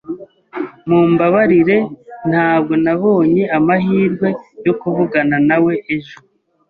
[0.87, 1.77] Mumbabarire
[2.31, 4.29] ntabwo nabonye amahirwe
[4.65, 6.17] yo kuvugana nawe ejo.